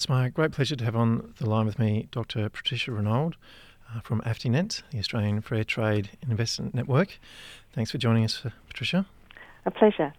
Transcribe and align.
It's 0.00 0.08
my 0.08 0.30
great 0.30 0.52
pleasure 0.52 0.76
to 0.76 0.84
have 0.86 0.96
on 0.96 1.34
the 1.36 1.46
line 1.46 1.66
with 1.66 1.78
me 1.78 2.08
Dr. 2.10 2.48
Patricia 2.48 2.90
Ranald 2.90 3.36
uh, 3.94 4.00
from 4.00 4.22
AFTINET, 4.22 4.82
the 4.92 4.98
Australian 4.98 5.42
Fair 5.42 5.62
Trade 5.62 6.08
Investment 6.26 6.74
Network. 6.74 7.18
Thanks 7.74 7.90
for 7.90 7.98
joining 7.98 8.24
us, 8.24 8.40
uh, 8.42 8.48
Patricia. 8.66 9.04
A 9.66 9.70
pleasure. 9.70 10.14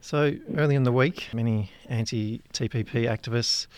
So, 0.00 0.32
early 0.56 0.74
in 0.74 0.82
the 0.82 0.90
week, 0.90 1.28
many 1.32 1.70
anti 1.88 2.42
TPP 2.52 3.08
activists 3.08 3.68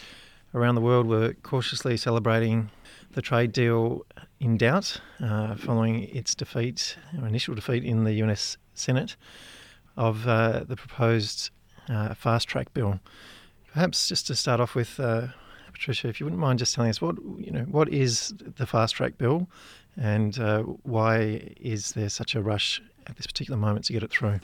around 0.54 0.76
the 0.76 0.80
world 0.80 1.06
were 1.06 1.34
cautiously 1.42 1.98
celebrating 1.98 2.70
the 3.12 3.20
trade 3.20 3.52
deal 3.52 4.06
in 4.40 4.56
doubt 4.56 4.98
uh, 5.22 5.56
following 5.56 6.04
its 6.04 6.34
defeat, 6.34 6.96
or 7.20 7.28
initial 7.28 7.54
defeat 7.54 7.84
in 7.84 8.04
the 8.04 8.14
US 8.24 8.56
Senate 8.72 9.16
of 9.94 10.26
uh, 10.26 10.64
the 10.66 10.74
proposed 10.74 11.50
uh, 11.90 12.14
fast 12.14 12.48
track 12.48 12.72
bill. 12.72 12.98
Perhaps 13.72 14.08
just 14.08 14.26
to 14.26 14.34
start 14.34 14.60
off 14.60 14.74
with, 14.74 15.00
uh, 15.00 15.28
Patricia, 15.72 16.08
if 16.08 16.20
you 16.20 16.26
wouldn't 16.26 16.40
mind 16.40 16.58
just 16.58 16.74
telling 16.74 16.90
us 16.90 17.00
what 17.00 17.16
you 17.38 17.50
know, 17.50 17.62
what 17.62 17.88
is 17.88 18.34
the 18.56 18.66
fast 18.66 18.94
track 18.96 19.16
bill, 19.16 19.48
and 19.96 20.38
uh, 20.38 20.62
why 20.82 21.40
is 21.58 21.92
there 21.92 22.10
such 22.10 22.34
a 22.34 22.42
rush 22.42 22.82
at 23.06 23.16
this 23.16 23.26
particular 23.26 23.58
moment 23.58 23.86
to 23.86 23.94
get 23.94 24.02
it 24.02 24.10
through? 24.10 24.40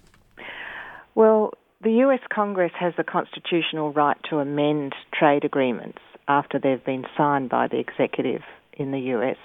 Well, 1.15 1.53
the 1.83 1.91
US 2.05 2.21
Congress 2.33 2.73
has 2.79 2.95
the 2.97 3.05
constitutional 3.05 3.93
right 3.93 4.17
to 4.31 4.39
amend 4.39 4.95
trade 5.13 5.45
agreements 5.45 5.99
after 6.27 6.59
they've 6.59 6.85
been 6.85 7.05
signed 7.17 7.51
by 7.51 7.69
the 7.69 7.79
executive 7.79 8.43
in 8.73 8.93
the 8.93 9.01
US, 9.17 9.37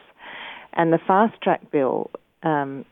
and 0.71 0.93
the 0.93 0.99
fast 1.05 1.41
track 1.41 1.71
bill 1.71 2.09
um, 2.43 2.85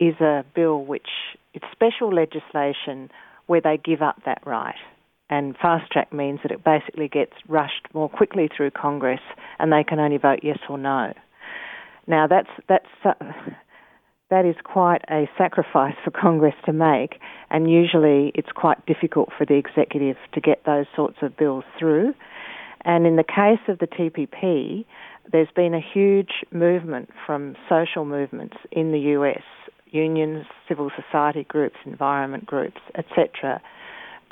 is 0.00 0.14
a 0.20 0.44
bill 0.54 0.84
which 0.84 1.08
it's 1.52 1.66
special 1.72 2.12
legislation 2.14 3.10
where 3.46 3.60
they 3.60 3.76
give 3.76 4.00
up 4.00 4.22
that 4.24 4.40
right. 4.46 4.76
And 5.30 5.56
fast 5.56 5.90
track 5.92 6.12
means 6.12 6.40
that 6.42 6.52
it 6.52 6.64
basically 6.64 7.08
gets 7.08 7.32
rushed 7.48 7.88
more 7.92 8.08
quickly 8.08 8.48
through 8.54 8.70
Congress 8.70 9.20
and 9.58 9.72
they 9.72 9.84
can 9.84 10.00
only 10.00 10.16
vote 10.16 10.40
yes 10.42 10.58
or 10.68 10.78
no. 10.78 11.12
Now 12.06 12.26
that's 12.26 12.48
that's 12.68 12.86
uh, 13.04 13.12
that 14.30 14.44
is 14.44 14.56
quite 14.64 15.02
a 15.10 15.28
sacrifice 15.36 15.94
for 16.04 16.10
Congress 16.10 16.54
to 16.66 16.72
make, 16.72 17.20
and 17.50 17.70
usually 17.70 18.32
it's 18.34 18.52
quite 18.54 18.84
difficult 18.86 19.30
for 19.36 19.46
the 19.46 19.54
executive 19.54 20.16
to 20.34 20.40
get 20.40 20.64
those 20.64 20.86
sorts 20.94 21.16
of 21.22 21.36
bills 21.36 21.64
through. 21.78 22.14
And 22.84 23.06
in 23.06 23.16
the 23.16 23.24
case 23.24 23.60
of 23.68 23.78
the 23.78 23.86
TPP, 23.86 24.84
there's 25.30 25.48
been 25.54 25.74
a 25.74 25.80
huge 25.80 26.44
movement 26.52 27.10
from 27.26 27.56
social 27.68 28.04
movements 28.04 28.56
in 28.70 28.92
the 28.92 28.98
US, 29.16 29.42
unions, 29.90 30.46
civil 30.68 30.90
society 30.94 31.44
groups, 31.44 31.76
environment 31.84 32.46
groups, 32.46 32.80
etc., 32.96 33.60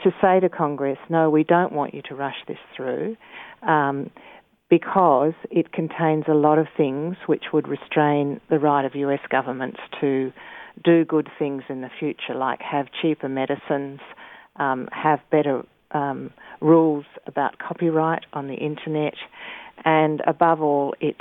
to 0.05 0.11
say 0.21 0.41
to 0.41 0.49
Congress, 0.49 0.99
no, 1.09 1.31
we 1.31 1.45
don't 1.45 1.73
want 1.73 1.95
you 1.95 2.03
to 2.09 2.15
rush 2.15 2.37
this 2.47 2.59
through 2.77 3.17
um, 3.63 4.11
because 4.69 5.33
it 5.51 5.73
contains 5.73 6.25
a 6.29 6.35
lot 6.35 6.59
of 6.59 6.67
things 6.77 7.17
which 7.27 7.45
would 7.53 7.69
restrain 7.69 8.41
the 8.51 8.59
right 8.59 8.85
of 8.85 8.95
US 8.95 9.21
governments 9.31 9.79
to 10.01 10.33
do 10.85 11.05
good 11.05 11.29
things 11.39 11.63
in 11.69 11.81
the 11.81 11.91
future, 11.99 12.35
like 12.35 12.61
have 12.61 12.87
cheaper 13.01 13.29
medicines, 13.29 14.01
um, 14.57 14.89
have 14.93 15.21
better 15.31 15.63
um, 15.93 16.31
rules 16.61 17.05
about 17.27 17.59
copyright 17.59 18.25
on 18.33 18.49
the 18.49 18.55
internet, 18.55 19.15
and 19.85 20.21
above 20.27 20.61
all, 20.61 20.95
it 21.01 21.17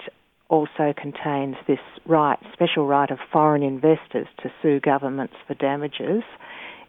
also 0.49 0.93
contains 0.95 1.55
this 1.67 1.79
right, 2.05 2.39
special 2.53 2.87
right 2.87 3.09
of 3.09 3.17
foreign 3.31 3.63
investors 3.63 4.27
to 4.41 4.51
sue 4.61 4.79
governments 4.79 5.33
for 5.47 5.53
damages 5.55 6.23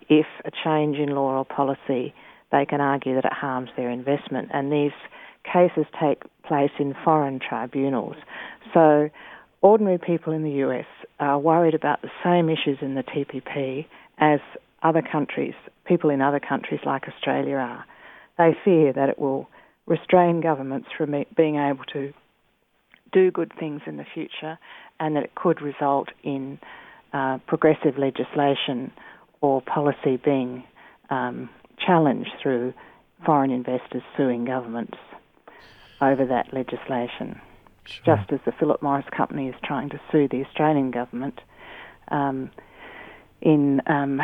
if 0.08 0.26
a 0.44 0.50
change 0.64 0.96
in 0.98 1.14
law 1.14 1.38
or 1.38 1.44
policy, 1.44 2.14
they 2.52 2.64
can 2.64 2.80
argue 2.80 3.14
that 3.14 3.24
it 3.24 3.32
harms 3.32 3.70
their 3.76 3.90
investment. 3.90 4.48
And 4.52 4.72
these 4.72 4.92
cases 5.44 5.86
take 6.00 6.22
place 6.46 6.70
in 6.78 6.94
foreign 7.04 7.40
tribunals. 7.40 8.16
So 8.72 9.08
ordinary 9.62 9.98
people 9.98 10.32
in 10.32 10.42
the 10.42 10.64
US 10.66 10.86
are 11.18 11.38
worried 11.38 11.74
about 11.74 12.02
the 12.02 12.10
same 12.22 12.48
issues 12.48 12.78
in 12.80 12.94
the 12.94 13.02
TPP 13.02 13.86
as 14.18 14.40
other 14.82 15.02
countries, 15.02 15.54
people 15.84 16.10
in 16.10 16.20
other 16.20 16.40
countries 16.40 16.80
like 16.84 17.08
Australia 17.08 17.56
are. 17.56 17.84
They 18.38 18.56
fear 18.64 18.92
that 18.92 19.08
it 19.08 19.18
will 19.18 19.48
restrain 19.86 20.40
governments 20.40 20.88
from 20.96 21.14
being 21.36 21.56
able 21.56 21.84
to 21.92 22.12
do 23.12 23.30
good 23.30 23.52
things 23.58 23.82
in 23.86 23.96
the 23.96 24.04
future 24.12 24.58
and 25.00 25.16
that 25.16 25.24
it 25.24 25.34
could 25.34 25.62
result 25.62 26.08
in 26.22 26.58
uh, 27.12 27.38
progressive 27.46 27.96
legislation 27.98 28.92
or 29.46 29.62
policy 29.62 30.16
being 30.16 30.64
um, 31.08 31.48
challenged 31.78 32.32
through 32.42 32.74
foreign 33.24 33.52
investors 33.52 34.02
suing 34.16 34.44
governments 34.44 34.98
over 36.00 36.26
that 36.26 36.52
legislation. 36.52 37.40
Sure. 37.84 38.16
Just 38.16 38.32
as 38.32 38.40
the 38.44 38.52
Philip 38.58 38.82
Morris 38.82 39.06
Company 39.16 39.48
is 39.48 39.54
trying 39.62 39.88
to 39.90 40.00
sue 40.10 40.26
the 40.28 40.44
Australian 40.44 40.90
government 40.90 41.40
um, 42.08 42.50
in 43.40 43.80
um, 43.86 44.20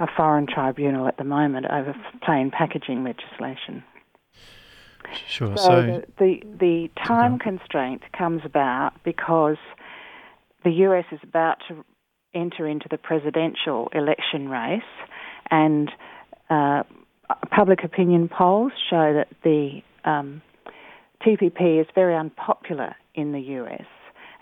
a 0.00 0.06
foreign 0.16 0.46
tribunal 0.46 1.06
at 1.06 1.18
the 1.18 1.24
moment 1.24 1.66
over 1.66 1.94
plain 2.24 2.50
packaging 2.50 3.04
legislation. 3.04 3.84
Sure. 5.28 5.54
So, 5.58 5.64
so 5.64 5.82
the, 5.82 6.06
the, 6.18 6.42
the 6.58 6.90
time 7.04 7.38
constraint 7.38 8.00
comes 8.16 8.40
about 8.46 8.92
because 9.04 9.58
the 10.64 10.70
US 10.86 11.04
is 11.12 11.20
about 11.22 11.58
to 11.68 11.84
enter 12.34 12.66
into 12.66 12.86
the 12.90 12.98
presidential 12.98 13.88
election 13.92 14.48
race, 14.48 14.82
and 15.50 15.90
uh, 16.50 16.82
public 17.54 17.84
opinion 17.84 18.28
polls 18.28 18.72
show 18.90 19.14
that 19.14 19.28
the 19.44 19.80
um, 20.04 20.42
TPP 21.24 21.80
is 21.80 21.86
very 21.94 22.16
unpopular 22.16 22.94
in 23.14 23.32
the 23.32 23.40
US, 23.40 23.86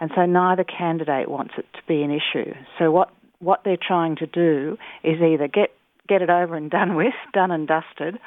and 0.01 0.11
so 0.15 0.25
neither 0.27 0.65
candidate 0.65 1.29
wants 1.29 1.55
it 1.59 1.67
to 1.75 1.81
be 1.87 2.03
an 2.03 2.11
issue. 2.11 2.53
So 2.79 2.91
what 2.91 3.13
what 3.41 3.63
they're 3.65 3.79
trying 3.81 4.17
to 4.17 4.27
do 4.27 4.77
is 5.03 5.21
either 5.21 5.49
get 5.49 5.71
get 6.09 6.23
it 6.23 6.31
over 6.31 6.57
and 6.57 6.71
done 6.71 6.97
with, 6.97 7.15
done 7.33 7.51
and 7.51 7.67
dusted, 7.67 8.19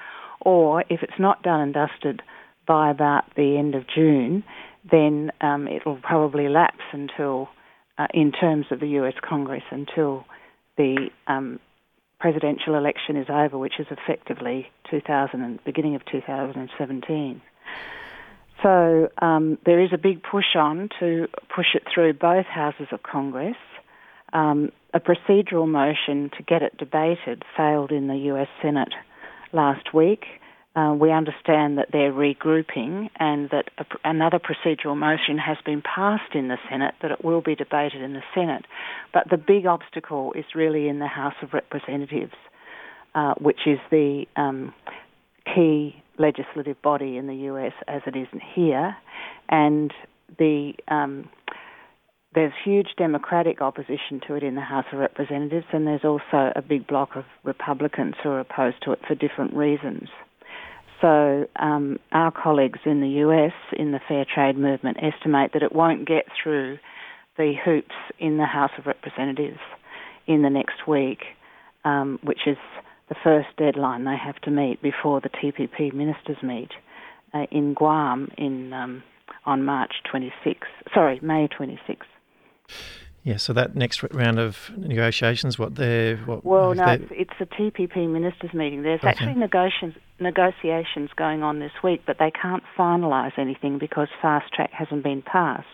or 0.41 0.81
if 0.89 1.03
it's 1.03 1.19
not 1.19 1.43
done 1.43 1.59
and 1.59 1.73
dusted 1.73 2.21
by 2.65 2.89
about 2.89 3.23
the 3.35 3.57
end 3.57 3.75
of 3.75 3.83
June, 3.93 4.43
then 4.89 5.31
um, 5.41 5.67
it'll 5.67 5.97
probably 5.97 6.47
lapse 6.47 6.83
until 6.91 7.49
uh, 7.97 8.07
in 8.13 8.31
terms 8.31 8.65
of 8.71 8.79
the 8.79 8.87
US 8.99 9.13
Congress 9.21 9.63
until 9.71 10.25
the 10.77 11.09
um, 11.27 11.59
presidential 12.19 12.75
election 12.75 13.17
is 13.17 13.27
over, 13.29 13.57
which 13.57 13.79
is 13.79 13.87
effectively 13.91 14.67
2000 14.89 15.41
and 15.41 15.63
beginning 15.63 15.95
of 15.95 16.05
2017. 16.05 17.41
So 18.61 19.09
um, 19.21 19.57
there 19.65 19.81
is 19.83 19.89
a 19.93 19.97
big 19.97 20.23
push 20.23 20.55
on 20.55 20.89
to 20.99 21.27
push 21.53 21.75
it 21.75 21.83
through 21.93 22.13
both 22.13 22.45
houses 22.45 22.87
of 22.91 23.03
Congress. 23.03 23.57
Um, 24.31 24.71
a 24.93 24.99
procedural 24.99 25.67
motion 25.67 26.31
to 26.37 26.43
get 26.43 26.61
it 26.61 26.77
debated 26.77 27.43
failed 27.57 27.91
in 27.91 28.07
the 28.07 28.15
US 28.31 28.47
Senate 28.61 28.93
last 29.51 29.93
week. 29.93 30.23
Uh, 30.75 30.91
we 30.99 31.11
understand 31.11 31.77
that 31.77 31.89
they're 31.91 32.11
regrouping 32.11 33.07
and 33.19 33.49
that 33.51 33.65
a, 33.77 33.85
another 34.03 34.39
procedural 34.39 34.97
motion 34.97 35.37
has 35.37 35.57
been 35.63 35.83
passed 35.83 36.33
in 36.33 36.47
the 36.47 36.57
Senate, 36.69 36.95
that 37.01 37.11
it 37.11 37.23
will 37.23 37.41
be 37.41 37.53
debated 37.53 38.01
in 38.01 38.13
the 38.13 38.23
Senate. 38.33 38.65
But 39.13 39.29
the 39.29 39.37
big 39.37 39.67
obstacle 39.67 40.33
is 40.33 40.45
really 40.55 40.87
in 40.87 40.97
the 40.97 41.07
House 41.07 41.35
of 41.43 41.53
Representatives, 41.53 42.33
uh, 43.13 43.35
which 43.39 43.59
is 43.67 43.77
the 43.91 44.25
um, 44.35 44.73
key 45.45 46.01
legislative 46.17 46.81
body 46.81 47.17
in 47.17 47.27
the 47.27 47.35
US 47.51 47.73
as 47.87 48.01
it 48.07 48.15
isn't 48.15 48.41
here. 48.55 48.95
And 49.49 49.93
the 50.39 50.73
um, 50.87 51.29
there's 52.33 52.53
huge 52.65 52.87
Democratic 52.97 53.61
opposition 53.61 54.19
to 54.27 54.33
it 54.33 54.41
in 54.41 54.55
the 54.55 54.61
House 54.61 54.85
of 54.91 54.97
Representatives, 54.97 55.67
and 55.71 55.85
there's 55.85 56.03
also 56.03 56.51
a 56.55 56.63
big 56.67 56.87
block 56.87 57.15
of 57.15 57.25
Republicans 57.43 58.15
who 58.23 58.29
are 58.29 58.39
opposed 58.39 58.77
to 58.83 58.91
it 58.91 58.99
for 59.07 59.13
different 59.13 59.53
reasons. 59.53 60.09
So 61.03 61.47
um, 61.57 61.99
our 62.13 62.31
colleagues 62.31 62.79
in 62.85 63.01
the 63.01 63.19
US 63.27 63.51
in 63.77 63.91
the 63.91 63.99
fair 64.07 64.25
trade 64.25 64.57
movement 64.57 64.97
estimate 65.01 65.51
that 65.53 65.61
it 65.61 65.75
won't 65.75 66.07
get 66.07 66.25
through 66.41 66.79
the 67.37 67.53
hoops 67.65 67.95
in 68.19 68.37
the 68.37 68.45
House 68.45 68.71
of 68.77 68.85
Representatives 68.85 69.59
in 70.27 70.43
the 70.43 70.49
next 70.49 70.87
week, 70.87 71.19
um, 71.83 72.19
which 72.23 72.47
is 72.47 72.55
the 73.09 73.15
first 73.21 73.49
deadline 73.57 74.05
they 74.05 74.15
have 74.15 74.39
to 74.43 74.49
meet 74.49 74.81
before 74.81 75.19
the 75.19 75.27
TPP 75.27 75.93
ministers 75.93 76.37
meet 76.41 76.69
uh, 77.33 77.47
in 77.51 77.73
Guam 77.73 78.31
in 78.37 78.71
um, 78.71 79.03
on 79.45 79.61
March 79.65 79.91
26. 80.09 80.65
Sorry, 80.93 81.19
May 81.21 81.49
26. 81.49 82.07
Yeah, 83.23 83.37
so 83.37 83.53
that 83.53 83.73
next 83.73 84.03
round 84.13 84.37
of 84.37 84.69
negotiations, 84.75 85.57
what 85.57 85.75
they're 85.75 86.17
what, 86.17 86.43
well, 86.43 86.73
no, 86.73 86.85
it's, 86.87 87.05
it's 87.11 87.33
a 87.39 87.45
TPP 87.45 88.09
ministers 88.09 88.53
meeting. 88.53 88.83
There's 88.83 88.99
okay. 88.99 89.09
actually 89.09 89.35
negotiations 89.35 89.95
negotiations 90.19 91.09
going 91.15 91.41
on 91.41 91.59
this 91.59 91.71
week, 91.83 92.01
but 92.05 92.17
they 92.19 92.31
can't 92.31 92.63
finalise 92.77 93.37
anything 93.37 93.77
because 93.77 94.07
fast 94.21 94.51
track 94.53 94.71
hasn't 94.71 95.03
been 95.03 95.21
passed. 95.21 95.67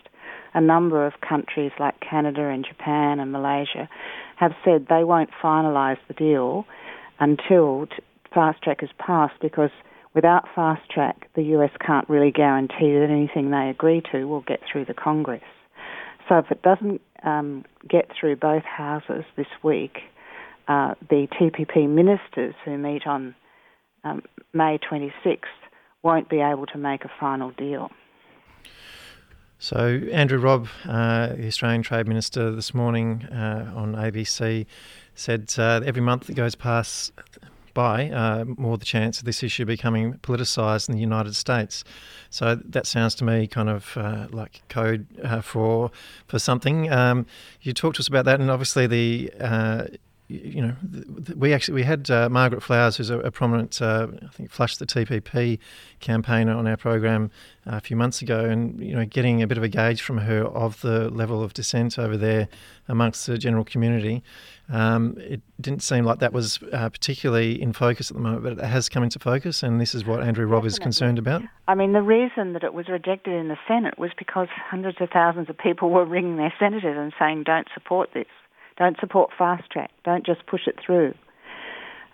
A 0.53 0.61
number 0.61 1.05
of 1.05 1.13
countries 1.27 1.71
like 1.79 1.95
Canada 2.07 2.47
and 2.47 2.65
Japan 2.65 3.19
and 3.19 3.31
Malaysia 3.31 3.89
have 4.37 4.53
said 4.63 4.87
they 4.89 5.03
won't 5.03 5.29
finalise 5.41 5.99
the 6.07 6.13
deal 6.13 6.65
until 7.19 7.87
fast 8.33 8.61
track 8.61 8.81
is 8.83 8.89
passed 8.97 9.35
because 9.41 9.71
without 10.13 10.45
fast 10.55 10.87
track, 10.89 11.29
the 11.35 11.43
US 11.55 11.71
can't 11.85 12.07
really 12.09 12.31
guarantee 12.31 12.93
that 12.93 13.09
anything 13.09 13.51
they 13.51 13.69
agree 13.69 14.01
to 14.11 14.25
will 14.27 14.41
get 14.41 14.61
through 14.71 14.85
the 14.85 14.93
Congress. 14.93 15.43
So 16.27 16.37
if 16.37 16.51
it 16.51 16.61
doesn't 16.61 17.01
um, 17.23 17.65
get 17.87 18.09
through 18.19 18.35
both 18.35 18.63
houses 18.63 19.23
this 19.35 19.47
week, 19.63 19.99
uh, 20.67 20.93
the 21.09 21.27
TPP 21.39 21.89
ministers 21.89 22.55
who 22.63 22.77
meet 22.77 23.07
on 23.07 23.35
um, 24.03 24.21
May 24.53 24.77
26th 24.77 25.39
won't 26.03 26.29
be 26.29 26.39
able 26.39 26.65
to 26.67 26.77
make 26.77 27.03
a 27.03 27.11
final 27.19 27.51
deal. 27.51 27.91
So, 29.61 29.99
Andrew 30.13 30.39
Robb, 30.39 30.67
uh, 30.87 31.35
the 31.35 31.47
Australian 31.47 31.83
Trade 31.83 32.07
Minister, 32.07 32.51
this 32.51 32.73
morning 32.73 33.25
uh, 33.25 33.73
on 33.75 33.93
ABC 33.93 34.65
said 35.15 35.53
uh, 35.57 35.81
every 35.85 36.01
month 36.01 36.27
that 36.27 36.35
goes 36.35 36.55
past 36.55 37.11
by, 37.79 38.09
uh, 38.09 38.43
more 38.57 38.77
the 38.77 38.83
chance 38.83 39.19
of 39.19 39.25
this 39.25 39.41
issue 39.41 39.63
becoming 39.63 40.15
politicised 40.15 40.89
in 40.89 40.95
the 40.95 41.01
United 41.01 41.33
States. 41.33 41.85
So 42.29 42.55
that 42.55 42.85
sounds 42.85 43.15
to 43.15 43.23
me 43.23 43.47
kind 43.47 43.69
of 43.69 43.95
uh, 43.95 44.27
like 44.31 44.63
code 44.67 45.05
uh, 45.23 45.39
for 45.39 45.89
for 46.27 46.39
something. 46.39 46.91
Um, 46.91 47.25
you 47.61 47.71
talked 47.73 47.95
to 47.95 48.01
us 48.01 48.09
about 48.09 48.25
that, 48.25 48.41
and 48.41 48.51
obviously 48.51 48.85
the 48.85 49.31
you 50.29 50.61
know, 50.61 50.75
we 51.35 51.53
actually 51.53 51.73
we 51.73 51.83
had 51.83 52.09
uh, 52.11 52.29
Margaret 52.29 52.61
Flowers, 52.61 52.97
who's 52.97 53.09
a, 53.09 53.19
a 53.21 53.31
prominent, 53.31 53.81
uh, 53.81 54.07
I 54.23 54.27
think, 54.27 54.51
flush 54.51 54.77
the 54.77 54.85
TPP 54.85 55.57
campaigner 56.01 56.53
on 56.53 56.67
our 56.67 56.77
program 56.77 57.31
uh, 57.65 57.77
a 57.77 57.81
few 57.81 57.97
months 57.97 58.21
ago, 58.21 58.45
and 58.45 58.79
you 58.79 58.95
know, 58.95 59.05
getting 59.05 59.41
a 59.41 59.47
bit 59.47 59.57
of 59.57 59.63
a 59.63 59.67
gauge 59.67 60.03
from 60.03 60.19
her 60.19 60.45
of 60.45 60.81
the 60.81 61.09
level 61.09 61.41
of 61.41 61.53
dissent 61.53 61.97
over 61.97 62.15
there 62.15 62.47
amongst 62.87 63.25
the 63.25 63.39
general 63.39 63.63
community. 63.63 64.23
Um, 64.71 65.15
it 65.17 65.41
didn't 65.59 65.81
seem 65.81 66.05
like 66.05 66.19
that 66.19 66.31
was 66.31 66.59
uh, 66.73 66.89
particularly 66.89 67.59
in 67.59 67.73
focus 67.73 68.11
at 68.11 68.15
the 68.15 68.21
moment, 68.21 68.43
but 68.43 68.63
it 68.63 68.69
has 68.69 68.87
come 68.87 69.01
into 69.01 69.17
focus, 69.17 69.63
and 69.63 69.81
this 69.81 69.95
is 69.95 70.05
what 70.05 70.21
Andrew 70.21 70.45
Robb 70.45 70.65
is 70.65 70.77
concerned 70.77 71.17
about. 71.17 71.41
I 71.67 71.73
mean, 71.73 71.93
the 71.93 72.03
reason 72.03 72.53
that 72.53 72.63
it 72.63 72.75
was 72.75 72.87
rejected 72.87 73.33
in 73.33 73.47
the 73.47 73.57
Senate 73.67 73.97
was 73.97 74.11
because 74.15 74.47
hundreds 74.53 75.01
of 75.01 75.09
thousands 75.09 75.49
of 75.49 75.57
people 75.57 75.89
were 75.89 76.05
ringing 76.05 76.37
their 76.37 76.53
senators 76.59 76.97
and 76.99 77.11
saying, 77.17 77.45
"Don't 77.45 77.67
support 77.73 78.11
this." 78.13 78.27
Don't 78.79 78.97
support 78.99 79.29
fast 79.37 79.69
track. 79.69 79.91
Don't 80.03 80.25
just 80.25 80.47
push 80.47 80.61
it 80.65 80.75
through. 80.83 81.13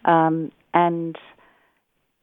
Um, 0.03 0.51
and 0.73 1.15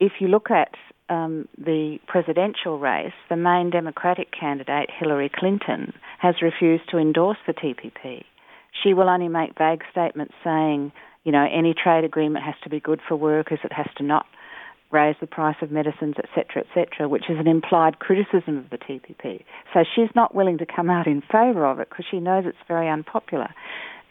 if 0.00 0.12
you 0.20 0.28
look 0.28 0.50
at 0.50 0.74
um, 1.08 1.48
the 1.56 1.98
presidential 2.06 2.78
race, 2.78 3.12
the 3.30 3.36
main 3.36 3.70
Democratic 3.70 4.28
candidate, 4.38 4.90
Hillary 4.98 5.30
Clinton, 5.32 5.92
has 6.18 6.36
refused 6.42 6.84
to 6.90 6.98
endorse 6.98 7.38
the 7.46 7.52
TPP. 7.52 8.24
She 8.82 8.94
will 8.94 9.08
only 9.08 9.28
make 9.28 9.56
vague 9.56 9.82
statements 9.90 10.34
saying, 10.42 10.92
you 11.24 11.32
know, 11.32 11.46
any 11.52 11.74
trade 11.74 12.04
agreement 12.04 12.44
has 12.44 12.54
to 12.64 12.70
be 12.70 12.80
good 12.80 13.00
for 13.06 13.16
workers, 13.16 13.60
it 13.62 13.72
has 13.72 13.86
to 13.96 14.02
not 14.02 14.26
raise 14.90 15.16
the 15.20 15.26
price 15.26 15.56
of 15.62 15.70
medicines, 15.70 16.16
etc., 16.18 16.64
etc., 16.68 17.08
which 17.08 17.24
is 17.30 17.38
an 17.38 17.46
implied 17.46 17.98
criticism 17.98 18.58
of 18.58 18.70
the 18.70 18.76
TPP. 18.76 19.42
So 19.72 19.84
she's 19.94 20.10
not 20.14 20.34
willing 20.34 20.58
to 20.58 20.66
come 20.66 20.90
out 20.90 21.06
in 21.06 21.22
favour 21.22 21.64
of 21.64 21.80
it 21.80 21.88
because 21.88 22.04
she 22.10 22.20
knows 22.20 22.44
it's 22.46 22.58
very 22.68 22.88
unpopular. 22.88 23.48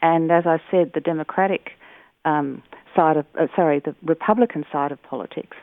And 0.01 0.31
as 0.31 0.45
I 0.45 0.57
said, 0.69 0.92
the 0.94 1.00
Democratic 1.00 1.71
um, 2.25 2.63
side 2.95 3.18
of, 3.18 3.25
uh, 3.39 3.48
sorry, 3.56 3.80
the 3.80 3.95
Republican 4.03 4.65
side 4.71 4.92
of 4.92 5.01
politics 5.03 5.57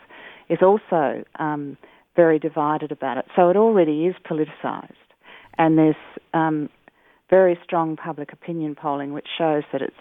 is 0.49 0.58
also 0.62 1.25
um, 1.38 1.76
very 2.17 2.38
divided 2.38 2.93
about 2.93 3.19
it. 3.19 3.26
So 3.37 3.49
it 3.49 3.56
already 3.56 4.06
is 4.06 4.14
politicised. 4.29 4.93
And 5.56 5.76
there's 5.76 5.96
um, 6.35 6.69
very 7.31 7.58
strong 7.64 7.96
public 7.96 8.32
opinion 8.32 8.75
polling 8.75 9.12
which 9.12 9.26
shows 9.37 9.64
that 9.73 9.82
it's, 9.82 9.94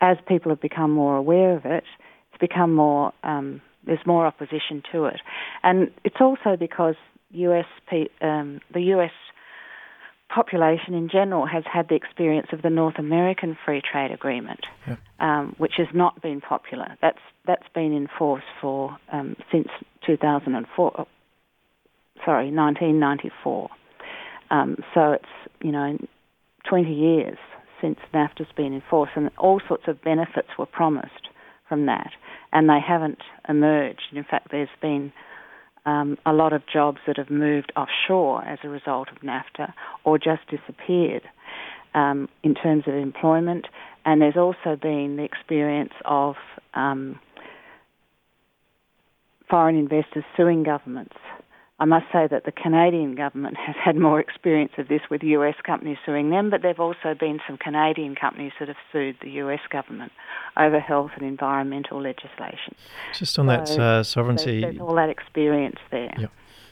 as 0.00 0.16
people 0.26 0.50
have 0.50 0.60
become 0.60 0.90
more 0.90 1.16
aware 1.16 1.56
of 1.56 1.64
it, 1.64 1.84
it's 2.32 2.40
become 2.40 2.74
more, 2.74 3.12
um, 3.22 3.60
there's 3.84 4.04
more 4.06 4.26
opposition 4.26 4.82
to 4.92 5.04
it. 5.04 5.20
And 5.62 5.90
it's 6.04 6.20
also 6.20 6.56
because 6.58 6.94
US, 7.32 7.66
um, 8.20 8.60
the 8.72 8.80
US 8.94 9.12
population 10.34 10.94
in 10.94 11.08
general 11.08 11.46
has 11.46 11.64
had 11.70 11.88
the 11.88 11.94
experience 11.94 12.48
of 12.52 12.62
the 12.62 12.70
North 12.70 12.98
American 12.98 13.56
Free 13.64 13.82
Trade 13.82 14.12
Agreement, 14.12 14.60
yeah. 14.86 14.96
um, 15.18 15.54
which 15.58 15.74
has 15.76 15.88
not 15.92 16.22
been 16.22 16.40
popular. 16.40 16.96
That's 17.02 17.18
that's 17.46 17.68
been 17.74 17.92
in 17.92 18.08
force 18.18 18.44
for 18.60 18.96
um, 19.12 19.36
since 19.50 19.68
2004. 20.06 21.06
Sorry, 22.24 22.50
1994. 22.52 23.70
Um, 24.50 24.76
so 24.94 25.12
it's 25.12 25.52
you 25.62 25.72
know 25.72 25.98
20 26.68 26.92
years 26.92 27.38
since 27.80 27.98
NAFTA's 28.12 28.52
been 28.56 28.72
in 28.72 28.82
force, 28.88 29.10
and 29.16 29.30
all 29.38 29.60
sorts 29.66 29.84
of 29.88 30.02
benefits 30.02 30.48
were 30.58 30.66
promised 30.66 31.28
from 31.68 31.86
that, 31.86 32.10
and 32.52 32.68
they 32.68 32.80
haven't 32.86 33.22
emerged. 33.48 34.02
In 34.12 34.24
fact, 34.24 34.48
there's 34.50 34.68
been 34.82 35.12
um, 35.86 36.18
a 36.26 36.32
lot 36.32 36.52
of 36.52 36.62
jobs 36.66 36.98
that 37.06 37.16
have 37.16 37.30
moved 37.30 37.72
offshore 37.76 38.44
as 38.44 38.58
a 38.62 38.68
result 38.68 39.08
of 39.10 39.18
NAFTA 39.22 39.72
or 40.04 40.18
just 40.18 40.42
disappeared 40.48 41.22
um, 41.94 42.28
in 42.42 42.54
terms 42.54 42.84
of 42.86 42.94
employment. 42.94 43.66
And 44.04 44.20
there's 44.20 44.36
also 44.36 44.76
been 44.80 45.16
the 45.16 45.24
experience 45.24 45.92
of 46.04 46.36
um, 46.74 47.18
foreign 49.48 49.76
investors 49.76 50.24
suing 50.36 50.62
governments 50.62 51.16
I 51.80 51.86
must 51.86 52.04
say 52.12 52.28
that 52.30 52.44
the 52.44 52.52
Canadian 52.52 53.14
government 53.14 53.56
has 53.56 53.74
had 53.82 53.96
more 53.96 54.20
experience 54.20 54.72
of 54.76 54.88
this 54.88 55.00
with 55.10 55.22
US 55.22 55.54
companies 55.64 55.96
suing 56.04 56.28
them, 56.28 56.50
but 56.50 56.60
there 56.60 56.70
have 56.70 56.78
also 56.78 57.14
been 57.18 57.40
some 57.46 57.56
Canadian 57.56 58.14
companies 58.14 58.52
that 58.60 58.68
have 58.68 58.76
sued 58.92 59.16
the 59.22 59.30
US 59.42 59.60
government 59.70 60.12
over 60.58 60.78
health 60.78 61.12
and 61.16 61.24
environmental 61.24 62.00
legislation. 62.00 62.74
Just 63.14 63.38
on 63.38 63.46
so 63.46 63.50
that 63.50 63.80
uh, 63.80 64.02
sovereignty. 64.02 64.60
There's, 64.60 64.74
there's, 64.74 64.86
all 64.86 64.94
that 64.96 65.08
experience 65.08 65.78
there. 65.90 66.14
Yeah. 66.18 66.26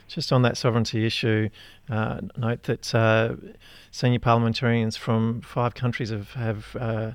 Just 0.09 0.31
on 0.31 0.43
that 0.43 0.59
sovereignty 0.59 1.07
issue, 1.07 1.49
uh, 1.91 2.21
note 2.37 2.65
that 2.65 2.95
uh, 2.95 3.37
senior 3.91 4.19
parliamentarians 4.19 4.97
from 4.97 5.41
five 5.41 5.75
countries 5.75 6.11
have, 6.11 6.33
have 6.33 6.77
uh, 6.77 7.11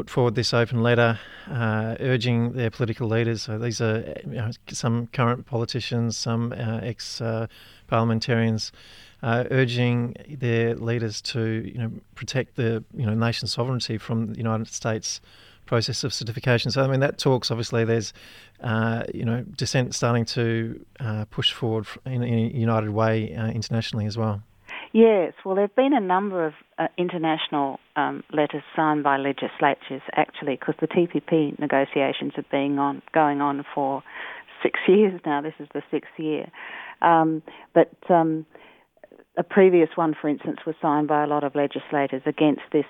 put 0.00 0.08
forward 0.08 0.34
this 0.34 0.54
open 0.54 0.82
letter 0.82 1.18
uh, 1.50 1.94
urging 2.00 2.52
their 2.52 2.70
political 2.70 3.06
leaders. 3.06 3.42
So 3.42 3.58
these 3.58 3.82
are 3.82 3.98
you 4.24 4.36
know, 4.36 4.50
some 4.68 5.08
current 5.08 5.44
politicians, 5.44 6.16
some 6.16 6.52
uh, 6.52 6.80
ex 6.82 7.20
uh, 7.20 7.46
parliamentarians. 7.86 8.72
Urging 9.22 10.16
their 10.30 10.74
leaders 10.74 11.20
to, 11.20 11.70
you 11.70 11.78
know, 11.78 11.90
protect 12.14 12.56
the, 12.56 12.82
you 12.96 13.04
know, 13.04 13.12
nation 13.12 13.46
sovereignty 13.46 13.98
from 13.98 14.32
the 14.32 14.38
United 14.38 14.68
States 14.68 15.20
process 15.66 16.02
of 16.04 16.14
certification. 16.14 16.70
So, 16.70 16.82
I 16.82 16.86
mean, 16.86 17.00
that 17.00 17.18
talks 17.18 17.50
obviously 17.50 17.84
there's, 17.84 18.14
uh, 18.62 19.02
you 19.12 19.26
know, 19.26 19.44
dissent 19.58 19.94
starting 19.94 20.24
to 20.36 20.82
uh, 21.00 21.26
push 21.26 21.52
forward 21.52 21.86
in, 22.06 22.22
in, 22.22 22.38
a 22.56 22.58
united 22.58 22.90
way 22.90 23.34
uh, 23.34 23.48
internationally 23.48 24.06
as 24.06 24.16
well. 24.16 24.40
Yes, 24.92 25.34
well, 25.44 25.54
there 25.54 25.66
have 25.66 25.76
been 25.76 25.92
a 25.92 26.00
number 26.00 26.46
of 26.46 26.54
uh, 26.80 26.88
international 26.96 27.78
um, 27.96 28.24
letters 28.32 28.62
signed 28.74 29.04
by 29.04 29.18
legislatures 29.18 30.02
actually, 30.16 30.56
because 30.56 30.74
the 30.80 30.88
TPP 30.88 31.58
negotiations 31.58 32.32
have 32.36 32.48
been 32.50 32.78
on 32.78 33.02
going 33.12 33.40
on 33.40 33.64
for 33.74 34.02
six 34.62 34.80
years 34.88 35.20
now. 35.26 35.42
This 35.42 35.54
is 35.60 35.68
the 35.74 35.82
sixth 35.90 36.12
year, 36.16 36.46
um, 37.02 37.42
but 37.74 37.92
um, 38.08 38.46
a 39.36 39.42
previous 39.42 39.90
one, 39.94 40.14
for 40.20 40.28
instance, 40.28 40.58
was 40.66 40.74
signed 40.80 41.06
by 41.06 41.22
a 41.22 41.26
lot 41.26 41.44
of 41.44 41.54
legislators 41.54 42.22
against 42.26 42.62
this 42.72 42.86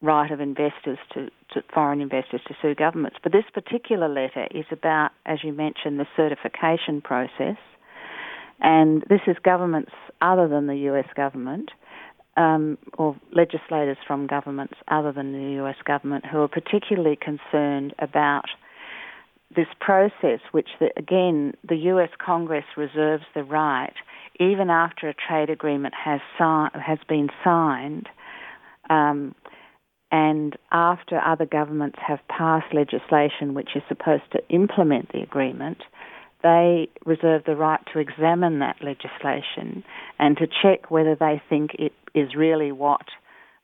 right 0.00 0.30
of 0.32 0.40
investors 0.40 0.98
to, 1.14 1.28
to 1.52 1.62
foreign 1.72 2.00
investors 2.00 2.40
to 2.48 2.54
sue 2.60 2.74
governments. 2.74 3.16
But 3.22 3.32
this 3.32 3.44
particular 3.52 4.08
letter 4.08 4.48
is 4.50 4.64
about, 4.72 5.10
as 5.26 5.38
you 5.44 5.52
mentioned, 5.52 6.00
the 6.00 6.06
certification 6.16 7.00
process 7.00 7.56
and 8.62 9.02
this 9.08 9.20
is 9.26 9.36
governments 9.44 9.90
other 10.20 10.48
than 10.48 10.68
the 10.68 10.76
US 10.92 11.06
government, 11.16 11.70
um, 12.36 12.78
or 12.96 13.16
legislators 13.32 13.98
from 14.06 14.26
governments 14.26 14.74
other 14.88 15.12
than 15.12 15.32
the 15.32 15.62
US 15.64 15.76
government, 15.84 16.24
who 16.26 16.38
are 16.38 16.48
particularly 16.48 17.16
concerned 17.16 17.94
about 17.98 18.46
this 19.54 19.66
process, 19.80 20.40
which, 20.52 20.68
the, 20.80 20.90
again, 20.96 21.54
the 21.68 21.76
US 21.76 22.10
Congress 22.24 22.64
reserves 22.76 23.24
the 23.34 23.44
right, 23.44 23.92
even 24.40 24.70
after 24.70 25.08
a 25.08 25.14
trade 25.14 25.50
agreement 25.50 25.94
has, 25.94 26.20
si- 26.38 26.80
has 26.80 26.98
been 27.08 27.28
signed. 27.44 28.08
Um, 28.88 29.34
and 30.10 30.56
after 30.70 31.18
other 31.18 31.46
governments 31.46 31.98
have 32.06 32.20
passed 32.28 32.74
legislation 32.74 33.54
which 33.54 33.70
is 33.74 33.82
supposed 33.88 34.30
to 34.32 34.46
implement 34.48 35.10
the 35.12 35.22
agreement, 35.22 35.78
they 36.42 36.88
reserve 37.04 37.42
the 37.46 37.56
right 37.56 37.80
to 37.92 37.98
examine 37.98 38.58
that 38.58 38.76
legislation 38.82 39.84
and 40.18 40.36
to 40.36 40.46
check 40.46 40.90
whether 40.90 41.14
they 41.14 41.40
think 41.48 41.72
it 41.74 41.92
is 42.14 42.34
really 42.36 42.72
what 42.72 43.06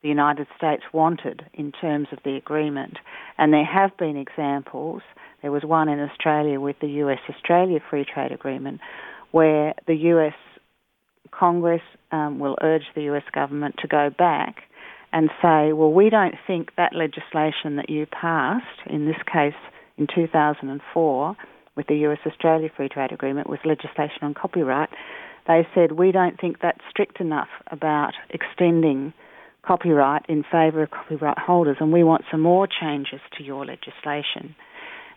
the 0.03 0.09
United 0.09 0.47
States 0.57 0.85
wanted 0.93 1.45
in 1.53 1.73
terms 1.73 2.09
of 2.13 2.19
the 2.25 2.37
agreement. 2.37 2.99
And 3.37 3.53
there 3.53 3.65
have 3.65 3.97
been 3.97 4.17
examples. 4.17 5.03
There 5.43 5.51
was 5.51 5.65
one 5.65 5.89
in 5.89 5.99
Australia 6.01 6.61
with 6.61 6.77
the 6.81 6.89
US 7.03 7.19
Australia 7.29 7.81
Free 7.91 8.05
Trade 8.05 8.33
Agreement 8.33 8.81
where 9.31 9.75
the 9.87 9.95
US 9.95 10.35
Congress 11.31 11.83
um, 12.13 12.39
will 12.39 12.57
urge 12.63 12.85
the 12.95 13.03
US 13.13 13.25
government 13.33 13.77
to 13.81 13.89
go 13.89 14.11
back 14.17 14.63
and 15.13 15.31
say, 15.43 15.73
well, 15.73 15.93
we 15.93 16.11
don't 16.11 16.35
think 16.47 16.75
that 16.77 16.95
legislation 16.95 17.77
that 17.77 17.89
you 17.89 18.07
passed, 18.07 18.87
in 18.87 19.07
this 19.07 19.17
case 19.31 19.55
in 19.97 20.07
2004, 20.15 21.37
with 21.79 21.87
the 21.87 21.95
US 22.09 22.19
Australia 22.27 22.69
Free 22.77 22.89
Trade 22.89 23.13
Agreement 23.13 23.49
was 23.49 23.61
legislation 23.65 24.19
on 24.23 24.35
copyright. 24.35 24.89
They 25.47 25.65
said, 25.77 25.93
we 25.93 26.11
don't 26.11 26.39
think 26.39 26.57
that's 26.61 26.81
strict 26.91 27.21
enough 27.21 27.49
about 27.71 28.15
extending 28.31 29.15
copyright 29.63 30.27
in 30.29 30.43
favour 30.43 30.83
of 30.83 30.91
copyright 30.91 31.39
holders, 31.39 31.77
and 31.79 31.93
we 31.93 32.03
want 32.03 32.25
some 32.33 32.41
more 32.41 32.67
changes 32.67 33.21
to 33.37 33.45
your 33.45 33.65
legislation. 33.65 34.57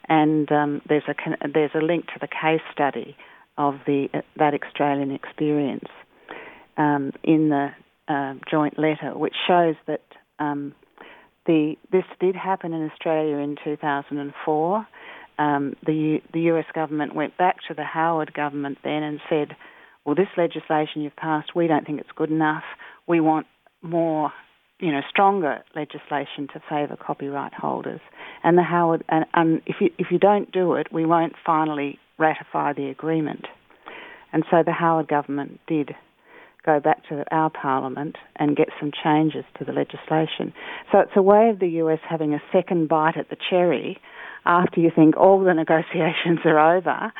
And 0.07 0.51
um, 0.51 0.81
there's 0.87 1.03
a 1.07 1.15
there's 1.51 1.71
a 1.73 1.83
link 1.83 2.05
to 2.07 2.19
the 2.21 2.27
case 2.27 2.61
study 2.71 3.17
of 3.57 3.75
the 3.87 4.09
that 4.37 4.53
Australian 4.53 5.11
experience 5.11 5.89
um, 6.77 7.11
in 7.23 7.49
the 7.49 7.69
uh, 8.07 8.33
joint 8.49 8.77
letter, 8.77 9.17
which 9.17 9.35
shows 9.47 9.75
that 9.87 10.03
um, 10.37 10.75
the 11.47 11.75
this 11.91 12.05
did 12.19 12.35
happen 12.35 12.71
in 12.73 12.87
Australia 12.87 13.37
in 13.37 13.57
2004. 13.63 14.87
Um, 15.41 15.75
the 15.85 16.19
the 16.33 16.41
US 16.51 16.65
government 16.73 17.15
went 17.15 17.37
back 17.37 17.57
to 17.67 17.73
the 17.73 17.83
Howard 17.83 18.33
government 18.33 18.77
then 18.83 19.03
and 19.03 19.19
said, 19.29 19.55
"Well, 20.05 20.15
this 20.15 20.27
legislation 20.37 21.01
you've 21.01 21.15
passed, 21.15 21.55
we 21.55 21.67
don't 21.67 21.85
think 21.85 21.99
it's 21.99 22.11
good 22.15 22.31
enough. 22.31 22.63
We 23.07 23.19
want 23.19 23.47
more." 23.81 24.31
You 24.79 24.91
know, 24.91 25.01
stronger 25.07 25.63
legislation 25.75 26.47
to 26.53 26.61
favour 26.67 26.95
copyright 26.95 27.53
holders, 27.53 28.01
and 28.43 28.57
the 28.57 28.63
Howard 28.63 29.03
and, 29.09 29.25
and 29.33 29.61
if 29.65 29.75
you 29.79 29.89
if 29.97 30.07
you 30.11 30.19
don't 30.19 30.51
do 30.51 30.73
it, 30.73 30.91
we 30.91 31.05
won't 31.05 31.33
finally 31.45 31.99
ratify 32.17 32.73
the 32.73 32.89
agreement. 32.89 33.45
And 34.33 34.43
so 34.49 34.63
the 34.63 34.71
Howard 34.71 35.07
government 35.07 35.59
did 35.67 35.95
go 36.65 36.79
back 36.79 37.07
to 37.09 37.23
our 37.31 37.49
parliament 37.49 38.15
and 38.35 38.55
get 38.55 38.69
some 38.79 38.91
changes 39.03 39.43
to 39.57 39.65
the 39.65 39.71
legislation. 39.71 40.53
So 40.91 40.99
it's 40.99 41.15
a 41.15 41.21
way 41.21 41.49
of 41.49 41.59
the 41.59 41.69
US 41.83 41.99
having 42.07 42.33
a 42.33 42.41
second 42.51 42.87
bite 42.87 43.17
at 43.17 43.29
the 43.29 43.37
cherry 43.49 43.99
after 44.45 44.79
you 44.79 44.91
think 44.93 45.17
all 45.17 45.43
the 45.43 45.53
negotiations 45.53 46.39
are 46.45 46.77
over 46.77 47.11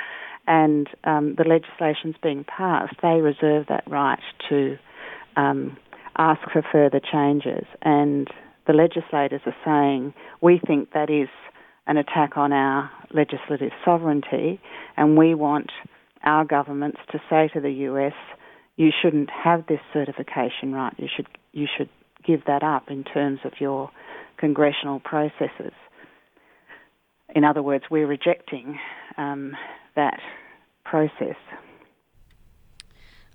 and 0.48 0.88
um, 1.04 1.36
the 1.38 1.44
legislation's 1.44 2.16
being 2.22 2.44
passed. 2.44 2.96
They 3.02 3.22
reserve 3.22 3.68
that 3.70 3.84
right 3.88 4.20
to 4.50 4.78
um, 5.36 5.78
ask 6.18 6.42
for 6.52 6.64
further 6.72 7.00
changes. 7.00 7.66
And 7.82 8.28
the 8.68 8.74
legislators 8.74 9.42
are 9.46 9.56
saying, 9.64 10.14
we 10.42 10.60
think 10.66 10.92
that 10.94 11.10
is 11.10 11.30
an 11.88 11.98
attack 11.98 12.38
on 12.38 12.54
our 12.54 12.90
legislative 13.14 13.72
sovereignty, 13.84 14.60
and 14.98 15.18
we 15.18 15.34
want 15.34 15.72
our 16.24 16.46
governments 16.46 17.00
to 17.12 17.20
say 17.30 17.50
to 17.54 17.60
the 17.60 17.72
US, 17.72 18.14
you 18.78 18.92
shouldn't 19.02 19.30
have 19.30 19.66
this 19.68 19.80
certification 19.94 20.74
right. 20.74 20.94
You 20.98 21.08
should 21.14 21.28
you 21.52 21.68
should 21.78 21.90
give 22.26 22.46
that 22.46 22.64
up 22.64 22.90
in 22.90 23.04
terms 23.04 23.40
of 23.44 23.54
your 23.60 23.90
congressional 24.38 25.00
processes. 25.00 25.74
In 27.34 27.44
other 27.44 27.64
words, 27.64 27.86
we're 27.90 28.08
rejecting 28.08 28.80
um, 29.18 29.56
that 29.96 30.20
process. 30.84 31.36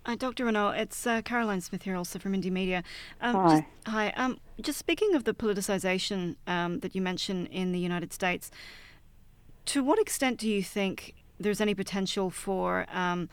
Uh, 0.05 0.15
Dr. 0.15 0.45
Ranald, 0.45 0.77
it's 0.77 1.07
uh, 1.07 1.21
Caroline 1.23 1.61
Smith 1.61 1.83
here, 1.83 1.97
also 1.97 2.19
from 2.19 2.33
Indie 2.33 2.51
Media. 2.51 2.85
Um, 3.21 3.35
hi. 3.35 3.49
Just, 3.49 3.65
hi. 3.87 4.09
Um, 4.17 4.39
just 4.61 4.79
speaking 4.79 5.15
of 5.15 5.25
the 5.25 5.35
politicization 5.35 6.37
um, 6.47 6.79
that 6.81 6.95
you 6.95 7.03
mentioned 7.03 7.49
in 7.51 7.73
the 7.73 7.81
United 7.81 8.13
States, 8.13 8.51
to 9.65 9.83
what 9.83 9.99
extent 9.99 10.39
do 10.39 10.49
you 10.49 10.63
think 10.63 11.15
there's 11.41 11.61
any 11.61 11.75
potential 11.75 12.31
for 12.31 12.87
um, 12.93 13.29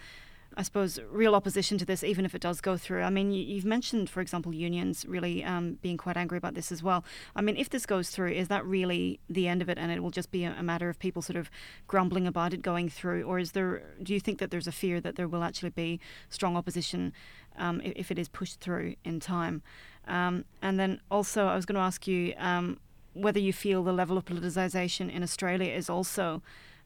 I 0.57 0.63
suppose, 0.63 0.99
real 1.09 1.35
opposition 1.35 1.77
to 1.79 1.85
this, 1.85 2.03
even 2.03 2.25
if 2.25 2.35
it 2.35 2.41
does 2.41 2.61
go 2.61 2.77
through. 2.77 3.01
I 3.01 3.09
mean, 3.09 3.31
you, 3.31 3.55
have 3.55 3.65
mentioned, 3.65 4.09
for 4.09 4.21
example, 4.21 4.53
unions 4.53 5.05
really 5.05 5.43
um, 5.43 5.79
being 5.81 5.97
quite 5.97 6.17
angry 6.17 6.37
about 6.37 6.53
this 6.53 6.71
as 6.71 6.83
well. 6.83 7.03
I 7.35 7.41
mean, 7.41 7.57
if 7.57 7.69
this 7.69 7.85
goes 7.85 8.09
through, 8.09 8.31
is 8.31 8.47
that 8.49 8.65
really 8.65 9.19
the 9.29 9.47
end 9.47 9.61
of 9.61 9.69
it, 9.69 9.77
and 9.77 9.91
it 9.91 10.01
will 10.01 10.11
just 10.11 10.31
be 10.31 10.43
a, 10.43 10.63
matter 10.63 10.89
of 10.89 10.97
people 10.97 11.21
sort 11.21 11.35
of 11.37 11.49
grumbling 11.87 12.25
about 12.25 12.53
it 12.53 12.61
going 12.61 12.89
through, 12.89 13.23
or 13.23 13.39
is 13.39 13.51
there? 13.51 13.83
Do 14.01 14.13
you 14.13 14.19
think 14.19 14.39
that 14.39 14.49
there's 14.49 14.67
a 14.67 14.71
fear 14.71 15.01
that 15.01 15.15
there 15.15 15.27
will 15.27 15.43
actually 15.43 15.71
be 15.71 15.99
strong 16.29 16.55
opposition 16.55 17.13
um, 17.57 17.81
if, 17.83 18.11
it 18.11 18.17
is 18.17 18.29
pushed 18.29 18.59
through 18.59 18.95
in 19.03 19.19
time? 19.19 19.61
Um, 20.07 20.45
and 20.61 20.79
then 20.79 21.01
also, 21.11 21.47
I 21.47 21.55
was 21.55 21.65
going 21.65 21.75
to 21.75 21.81
ask 21.81 22.07
you 22.07 22.33
um, 22.37 22.79
whether 23.13 23.39
you 23.39 23.53
feel 23.53 23.83
the 23.83 23.93
level 23.93 24.17
of 24.17 24.25
politicisation 24.25 25.11
in 25.11 25.23
Australia 25.23 25.71
is 25.71 25.89
also 25.89 26.41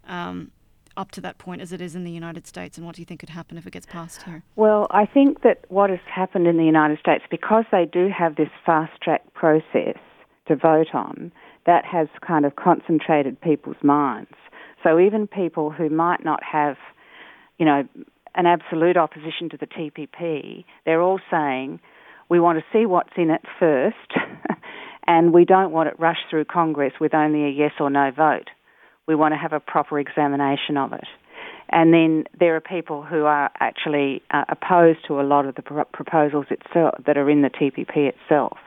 um, 0.07 0.51
up 0.97 1.11
to 1.11 1.21
that 1.21 1.37
point 1.37 1.61
as 1.61 1.71
it 1.71 1.79
is 1.79 1.95
in 1.95 2.03
the 2.03 2.11
United 2.11 2.47
States, 2.47 2.77
and 2.77 2.85
what 2.85 2.95
do 2.95 3.01
you 3.01 3.05
think 3.05 3.19
could 3.19 3.29
happen 3.29 3.57
if 3.57 3.65
it 3.65 3.71
gets 3.71 3.85
passed 3.85 4.23
here? 4.23 4.43
Well, 4.55 4.87
I 4.91 5.05
think 5.05 5.43
that 5.43 5.65
what 5.69 5.89
has 5.89 5.99
happened 6.13 6.47
in 6.47 6.57
the 6.57 6.65
United 6.65 6.99
States, 6.99 7.23
because 7.29 7.65
they 7.71 7.85
do 7.85 8.09
have 8.09 8.35
this 8.35 8.49
fast 8.65 8.99
track 9.01 9.21
process 9.33 9.97
to 10.47 10.55
vote 10.55 10.93
on, 10.93 11.31
that 11.65 11.85
has 11.85 12.07
kind 12.25 12.45
of 12.45 12.55
concentrated 12.55 13.39
people's 13.39 13.81
minds. 13.83 14.31
So 14.83 14.99
even 14.99 15.27
people 15.27 15.69
who 15.69 15.89
might 15.89 16.23
not 16.23 16.41
have, 16.43 16.77
you 17.57 17.65
know, 17.65 17.87
an 18.35 18.45
absolute 18.45 18.97
opposition 18.97 19.49
to 19.49 19.57
the 19.57 19.67
TPP, 19.67 20.63
they're 20.85 21.01
all 21.01 21.19
saying, 21.29 21.79
we 22.29 22.39
want 22.39 22.59
to 22.59 22.65
see 22.71 22.85
what's 22.85 23.13
in 23.17 23.29
it 23.29 23.41
first, 23.59 24.13
and 25.07 25.33
we 25.33 25.45
don't 25.45 25.71
want 25.71 25.89
it 25.89 25.99
rushed 25.99 26.25
through 26.29 26.45
Congress 26.45 26.93
with 26.99 27.13
only 27.13 27.45
a 27.45 27.49
yes 27.49 27.71
or 27.79 27.89
no 27.89 28.11
vote. 28.15 28.49
We 29.07 29.15
want 29.15 29.33
to 29.33 29.37
have 29.37 29.53
a 29.53 29.59
proper 29.59 29.99
examination 29.99 30.75
of 30.77 30.91
it. 30.93 31.07
And 31.69 31.93
then 31.93 32.25
there 32.39 32.55
are 32.55 32.61
people 32.61 33.03
who 33.03 33.23
are 33.25 33.49
actually 33.59 34.21
uh, 34.31 34.45
opposed 34.49 34.99
to 35.07 35.19
a 35.19 35.23
lot 35.23 35.45
of 35.45 35.55
the 35.55 35.61
pro- 35.61 35.85
proposals 35.85 36.45
itself 36.49 36.95
that 37.05 37.17
are 37.17 37.29
in 37.29 37.41
the 37.41 37.49
TPP 37.49 38.09
itself. 38.09 38.57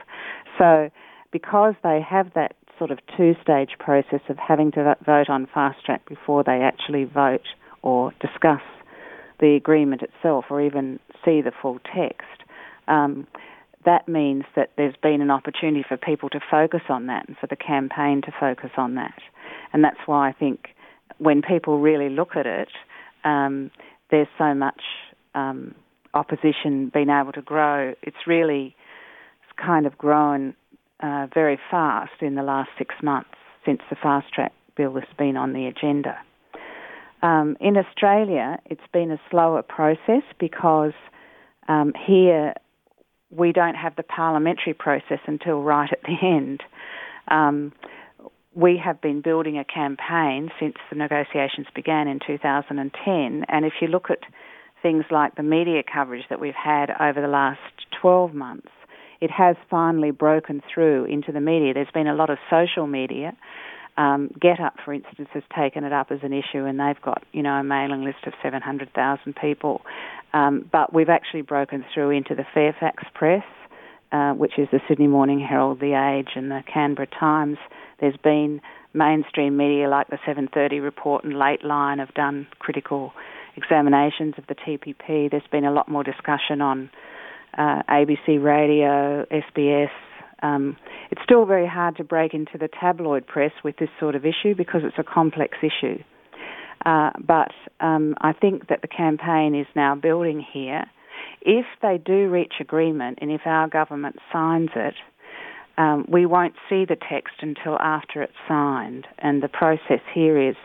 So 0.57 0.89
because 1.31 1.75
they 1.83 2.01
have 2.07 2.33
that 2.33 2.55
sort 2.77 2.91
of 2.91 2.99
two-stage 3.15 3.71
process 3.79 4.21
of 4.29 4.37
having 4.37 4.71
to 4.71 4.95
vote 5.05 5.29
on 5.29 5.47
fast 5.53 5.85
track 5.85 6.07
before 6.07 6.43
they 6.43 6.61
actually 6.61 7.03
vote 7.05 7.45
or 7.83 8.11
discuss 8.19 8.61
the 9.39 9.55
agreement 9.55 10.01
itself 10.01 10.45
or 10.49 10.61
even 10.61 10.99
see 11.23 11.41
the 11.41 11.51
full 11.61 11.79
text, 11.95 12.43
um, 12.87 13.27
that 13.85 14.07
means 14.07 14.43
that 14.55 14.71
there's 14.77 14.95
been 15.01 15.21
an 15.21 15.31
opportunity 15.31 15.83
for 15.87 15.97
people 15.97 16.29
to 16.29 16.39
focus 16.49 16.81
on 16.89 17.07
that 17.07 17.27
and 17.27 17.37
for 17.37 17.47
the 17.47 17.55
campaign 17.55 18.21
to 18.23 18.31
focus 18.39 18.71
on 18.77 18.95
that. 18.95 19.19
And 19.73 19.83
that's 19.83 19.99
why 20.05 20.29
I 20.29 20.33
think 20.33 20.69
when 21.17 21.41
people 21.41 21.79
really 21.79 22.09
look 22.09 22.35
at 22.35 22.45
it, 22.45 22.69
um, 23.23 23.71
there's 24.09 24.27
so 24.37 24.53
much 24.53 24.81
um, 25.35 25.75
opposition 26.13 26.91
being 26.93 27.09
able 27.09 27.31
to 27.33 27.41
grow. 27.41 27.93
It's 28.01 28.27
really 28.27 28.75
kind 29.63 29.85
of 29.85 29.97
grown 29.97 30.55
uh, 31.01 31.27
very 31.33 31.59
fast 31.69 32.21
in 32.21 32.35
the 32.35 32.43
last 32.43 32.69
six 32.77 32.95
months 33.01 33.29
since 33.65 33.79
the 33.89 33.95
fast 33.95 34.33
track 34.33 34.53
bill 34.75 34.93
has 34.95 35.03
been 35.17 35.37
on 35.37 35.53
the 35.53 35.65
agenda. 35.67 36.17
Um, 37.21 37.55
in 37.59 37.77
Australia, 37.77 38.57
it's 38.65 38.81
been 38.91 39.11
a 39.11 39.21
slower 39.29 39.61
process 39.61 40.23
because 40.39 40.93
um, 41.67 41.93
here 42.07 42.55
we 43.29 43.51
don't 43.51 43.75
have 43.75 43.95
the 43.95 44.03
parliamentary 44.03 44.73
process 44.73 45.19
until 45.27 45.61
right 45.61 45.89
at 45.91 46.01
the 46.03 46.15
end. 46.21 46.61
Um, 47.27 47.71
we 48.53 48.79
have 48.83 49.01
been 49.01 49.21
building 49.21 49.57
a 49.57 49.63
campaign 49.63 50.51
since 50.59 50.75
the 50.89 50.97
negotiations 50.97 51.67
began 51.73 52.07
in 52.07 52.19
2010, 52.25 53.45
and 53.47 53.65
if 53.65 53.73
you 53.81 53.87
look 53.87 54.09
at 54.09 54.19
things 54.81 55.05
like 55.11 55.35
the 55.35 55.43
media 55.43 55.83
coverage 55.83 56.25
that 56.29 56.39
we've 56.39 56.53
had 56.53 56.89
over 56.99 57.21
the 57.21 57.27
last 57.27 57.59
12 58.01 58.33
months, 58.33 58.69
it 59.21 59.29
has 59.31 59.55
finally 59.69 60.11
broken 60.11 60.61
through 60.73 61.05
into 61.05 61.31
the 61.31 61.39
media. 61.39 61.73
There's 61.73 61.91
been 61.93 62.07
a 62.07 62.15
lot 62.15 62.29
of 62.29 62.39
social 62.49 62.87
media. 62.87 63.37
Um, 63.97 64.29
GetUp, 64.39 64.83
for 64.83 64.93
instance, 64.93 65.29
has 65.33 65.43
taken 65.55 65.83
it 65.83 65.93
up 65.93 66.11
as 66.11 66.19
an 66.23 66.33
issue, 66.33 66.65
and 66.65 66.79
they've 66.79 67.01
got 67.01 67.23
you 67.31 67.43
know 67.43 67.53
a 67.53 67.63
mailing 67.63 68.03
list 68.03 68.25
of 68.25 68.33
700,000 68.41 69.35
people. 69.35 69.81
Um, 70.33 70.67
but 70.71 70.93
we've 70.93 71.09
actually 71.09 71.41
broken 71.41 71.85
through 71.93 72.11
into 72.11 72.33
the 72.33 72.45
Fairfax 72.53 73.03
Press, 73.13 73.43
uh, 74.11 74.33
which 74.33 74.53
is 74.57 74.67
the 74.71 74.79
Sydney 74.87 75.07
Morning 75.07 75.39
Herald, 75.39 75.79
the 75.79 75.93
Age, 75.93 76.33
and 76.35 76.51
the 76.51 76.61
Canberra 76.71 77.07
Times. 77.07 77.57
There's 77.99 78.17
been 78.17 78.61
mainstream 78.93 79.57
media 79.57 79.87
like 79.87 80.07
the 80.07 80.17
7:30 80.25 80.81
Report 80.83 81.23
and 81.23 81.33
Lateline 81.33 81.99
have 81.99 82.13
done 82.13 82.47
critical 82.59 83.13
examinations 83.55 84.35
of 84.37 84.45
the 84.47 84.55
TPP. 84.55 85.29
There's 85.29 85.47
been 85.51 85.65
a 85.65 85.71
lot 85.71 85.89
more 85.89 86.03
discussion 86.03 86.61
on 86.61 86.89
uh, 87.57 87.83
ABC 87.89 88.41
Radio, 88.41 89.25
SBS. 89.25 89.89
Um, 90.43 90.77
it's 91.11 91.21
still 91.23 91.45
very 91.45 91.67
hard 91.67 91.97
to 91.97 92.03
break 92.03 92.33
into 92.33 92.57
the 92.57 92.67
tabloid 92.67 93.27
press 93.27 93.51
with 93.63 93.77
this 93.77 93.89
sort 93.99 94.15
of 94.15 94.25
issue 94.25 94.55
because 94.55 94.81
it's 94.83 94.97
a 94.97 95.03
complex 95.03 95.57
issue. 95.61 95.99
Uh, 96.85 97.11
but 97.19 97.51
um, 97.79 98.15
I 98.21 98.33
think 98.33 98.67
that 98.69 98.81
the 98.81 98.87
campaign 98.87 99.53
is 99.53 99.67
now 99.75 99.95
building 99.95 100.43
here. 100.53 100.85
If 101.41 101.65
they 101.81 101.97
do 101.97 102.29
reach 102.29 102.53
agreement 102.59 103.19
and 103.21 103.31
if 103.31 103.41
our 103.45 103.67
government 103.67 104.17
signs 104.31 104.69
it, 104.75 104.95
um, 105.77 106.05
we 106.07 106.25
won't 106.25 106.53
see 106.69 106.85
the 106.85 106.97
text 106.97 107.35
until 107.41 107.77
after 107.79 108.21
it's 108.21 108.33
signed. 108.47 109.07
And 109.19 109.41
the 109.41 109.47
process 109.47 110.01
here 110.13 110.37
is 110.37 110.55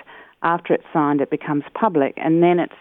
after 0.42 0.74
it's 0.74 0.84
signed, 0.92 1.20
it 1.20 1.30
becomes 1.30 1.64
public, 1.74 2.14
and 2.16 2.42
then 2.42 2.58
it's 2.58 2.74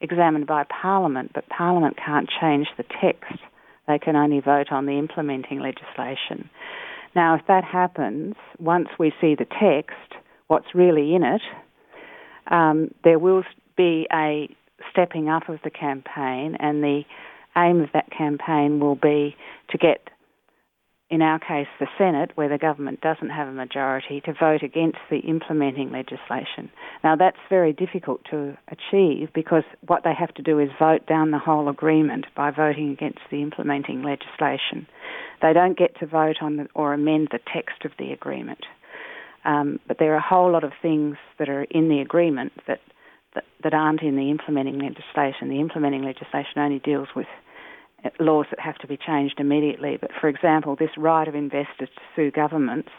examined 0.00 0.46
by 0.46 0.64
Parliament, 0.64 1.32
but 1.34 1.48
Parliament 1.48 1.96
can't 1.96 2.28
change 2.40 2.68
the 2.76 2.84
text. 3.00 3.40
They 3.86 3.98
can 3.98 4.16
only 4.16 4.40
vote 4.40 4.70
on 4.70 4.86
the 4.86 4.98
implementing 4.98 5.60
legislation. 5.60 6.48
Now, 7.16 7.34
if 7.34 7.42
that 7.48 7.64
happens, 7.64 8.36
once 8.58 8.88
we 8.98 9.12
see 9.20 9.34
the 9.34 9.46
text, 9.46 10.14
what's 10.46 10.74
really 10.74 11.14
in 11.14 11.24
it, 11.24 11.42
um, 12.46 12.94
there 13.02 13.18
will 13.18 13.42
be 13.76 14.06
a 14.12 14.48
stepping 14.90 15.28
up 15.28 15.48
of 15.48 15.58
the 15.64 15.70
campaign, 15.70 16.56
and 16.60 16.82
the 16.82 17.02
aim 17.66 17.80
of 17.80 17.90
that 17.92 18.10
campaign 18.10 18.80
will 18.80 18.94
be 18.94 19.36
to 19.70 19.78
get, 19.78 20.08
in 21.10 21.22
our 21.22 21.38
case, 21.38 21.66
the 21.78 21.86
Senate, 21.98 22.30
where 22.34 22.48
the 22.48 22.58
government 22.58 23.00
doesn't 23.00 23.30
have 23.30 23.48
a 23.48 23.52
majority, 23.52 24.20
to 24.22 24.32
vote 24.32 24.62
against 24.62 24.98
the 25.10 25.18
implementing 25.18 25.90
legislation. 25.90 26.70
Now, 27.02 27.16
that's 27.16 27.36
very 27.48 27.72
difficult 27.72 28.20
to 28.30 28.56
achieve 28.68 29.28
because 29.34 29.64
what 29.86 30.04
they 30.04 30.14
have 30.18 30.32
to 30.34 30.42
do 30.42 30.58
is 30.58 30.68
vote 30.78 31.06
down 31.06 31.30
the 31.30 31.38
whole 31.38 31.68
agreement 31.68 32.26
by 32.36 32.50
voting 32.50 32.90
against 32.90 33.20
the 33.30 33.42
implementing 33.42 34.02
legislation. 34.02 34.86
They 35.42 35.52
don't 35.52 35.78
get 35.78 35.98
to 36.00 36.06
vote 36.06 36.36
on 36.40 36.56
the, 36.56 36.68
or 36.74 36.94
amend 36.94 37.28
the 37.32 37.40
text 37.52 37.84
of 37.84 37.92
the 37.98 38.12
agreement. 38.12 38.64
Um, 39.44 39.80
but 39.88 39.98
there 39.98 40.12
are 40.12 40.18
a 40.18 40.20
whole 40.20 40.52
lot 40.52 40.64
of 40.64 40.72
things 40.82 41.16
that 41.38 41.48
are 41.48 41.64
in 41.64 41.88
the 41.88 42.00
agreement 42.00 42.52
that, 42.66 42.80
that, 43.34 43.44
that 43.62 43.74
aren't 43.74 44.02
in 44.02 44.16
the 44.16 44.30
implementing 44.30 44.78
legislation. 44.78 45.48
The 45.48 45.60
implementing 45.60 46.02
legislation 46.02 46.58
only 46.58 46.78
deals 46.78 47.08
with 47.16 47.26
laws 48.18 48.46
that 48.50 48.60
have 48.60 48.76
to 48.78 48.86
be 48.86 48.96
changed 48.96 49.36
immediately. 49.38 49.98
But 50.00 50.10
for 50.20 50.28
example, 50.28 50.76
this 50.76 50.90
right 50.96 51.26
of 51.26 51.34
investors 51.34 51.88
to 51.94 52.02
sue 52.16 52.30
governments 52.30 52.90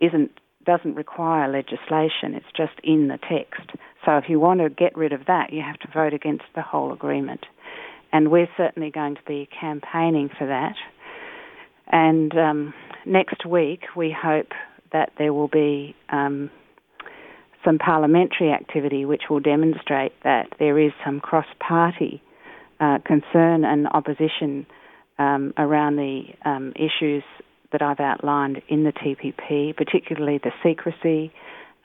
isn't 0.00 0.30
doesn't 0.64 0.94
require 0.94 1.50
legislation. 1.50 2.34
It's 2.34 2.46
just 2.56 2.72
in 2.82 3.08
the 3.08 3.18
text. 3.18 3.76
So 4.04 4.16
if 4.16 4.24
you 4.28 4.40
want 4.40 4.60
to 4.60 4.70
get 4.70 4.96
rid 4.96 5.12
of 5.12 5.26
that, 5.26 5.52
you 5.52 5.60
have 5.60 5.78
to 5.80 5.88
vote 5.92 6.14
against 6.14 6.44
the 6.54 6.62
whole 6.62 6.90
agreement. 6.90 7.44
And 8.12 8.30
we're 8.30 8.48
certainly 8.56 8.90
going 8.90 9.16
to 9.16 9.20
be 9.26 9.46
campaigning 9.60 10.30
for 10.38 10.46
that. 10.46 10.76
And 11.86 12.34
um, 12.38 12.74
next 13.04 13.44
week, 13.44 13.82
we 13.94 14.14
hope 14.16 14.52
that 14.92 15.12
there 15.18 15.34
will 15.34 15.48
be 15.48 15.94
um, 16.08 16.50
some 17.64 17.78
parliamentary 17.78 18.50
activity 18.50 19.04
which 19.04 19.24
will 19.28 19.40
demonstrate 19.40 20.12
that 20.22 20.48
there 20.58 20.78
is 20.78 20.92
some 21.04 21.20
cross 21.20 21.46
party 21.58 22.22
uh, 22.84 22.98
concern 23.04 23.64
and 23.64 23.86
opposition 23.88 24.66
um, 25.18 25.54
around 25.56 25.96
the 25.96 26.24
um, 26.44 26.72
issues 26.76 27.22
that 27.72 27.80
I've 27.80 28.00
outlined 28.00 28.60
in 28.68 28.84
the 28.84 28.92
TPP, 28.92 29.74
particularly 29.76 30.38
the 30.38 30.52
secrecy, 30.62 31.32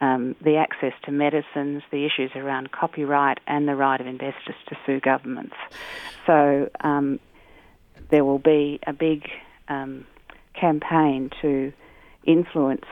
um, 0.02 0.36
the 0.44 0.58
access 0.58 0.94
to 1.06 1.12
medicines, 1.12 1.84
the 1.92 2.06
issues 2.06 2.32
around 2.36 2.72
copyright, 2.72 3.40
and 3.48 3.68
the 3.68 3.76
right 3.76 4.00
of 4.00 4.08
investors 4.08 4.56
to 4.68 4.78
sue 4.86 5.00
governments. 5.00 5.56
So 6.26 6.70
um, 6.82 7.20
there 8.10 8.26
will 8.26 8.40
be 8.40 8.80
a 8.86 8.94
big 8.94 9.24
um, 9.70 10.06
campaign 10.60 11.30
to 11.42 11.72
influence 12.26 12.86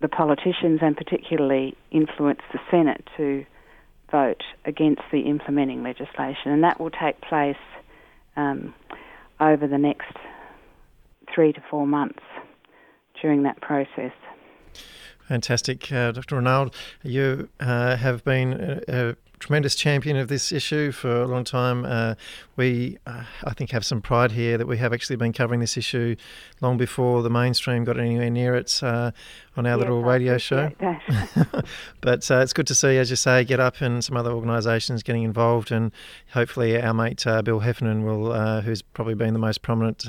the 0.00 0.08
politicians 0.08 0.80
and 0.82 0.94
particularly 0.94 1.74
influence 1.90 2.40
the 2.52 2.58
Senate 2.70 3.08
to 3.16 3.46
vote 4.10 4.42
against 4.64 5.02
the 5.12 5.20
implementing 5.22 5.82
legislation, 5.82 6.52
and 6.52 6.62
that 6.62 6.80
will 6.80 6.90
take 6.90 7.20
place 7.20 7.56
um, 8.36 8.74
over 9.40 9.66
the 9.66 9.78
next 9.78 10.16
three 11.34 11.52
to 11.52 11.62
four 11.70 11.86
months 11.86 12.22
during 13.20 13.42
that 13.42 13.60
process. 13.60 14.12
Fantastic. 15.28 15.90
Uh, 15.90 16.12
Dr. 16.12 16.36
Ranald, 16.36 16.74
you 17.02 17.48
uh, 17.58 17.96
have 17.96 18.22
been 18.24 18.52
a, 18.52 18.82
a, 18.88 19.16
tremendous 19.38 19.74
champion 19.74 20.16
of 20.16 20.28
this 20.28 20.50
issue 20.50 20.90
for 20.90 21.22
a 21.22 21.26
long 21.26 21.44
time. 21.44 21.84
Uh, 21.84 22.14
we, 22.56 22.96
uh, 23.06 23.24
I 23.44 23.52
think, 23.52 23.70
have 23.70 23.84
some 23.84 24.00
pride 24.00 24.32
here 24.32 24.56
that 24.56 24.66
we 24.66 24.78
have 24.78 24.94
actually 24.94 25.16
been 25.16 25.34
covering 25.34 25.60
this 25.60 25.76
issue 25.76 26.16
long 26.62 26.78
before 26.78 27.22
the 27.22 27.28
mainstream 27.28 27.84
got 27.84 27.98
anywhere 27.98 28.30
near 28.30 28.54
it 28.54 28.82
uh, 28.82 29.10
on 29.56 29.66
our 29.66 29.72
yes, 29.72 29.80
little 29.80 30.02
radio 30.02 30.38
show. 30.38 30.70
but 32.00 32.30
uh, 32.30 32.38
it's 32.38 32.52
good 32.52 32.66
to 32.66 32.74
see, 32.74 32.98
as 32.98 33.10
you 33.10 33.16
say, 33.16 33.44
GetUp 33.44 33.80
and 33.80 34.04
some 34.04 34.16
other 34.16 34.32
organisations 34.32 35.02
getting 35.02 35.22
involved, 35.22 35.72
and 35.72 35.92
hopefully 36.32 36.80
our 36.80 36.94
mate 36.94 37.26
uh, 37.26 37.42
Bill 37.42 37.60
Heffernan 37.60 38.04
will, 38.04 38.32
uh, 38.32 38.60
who's 38.60 38.82
probably 38.82 39.14
been 39.14 39.32
the 39.32 39.38
most 39.38 39.62
prominent 39.62 40.06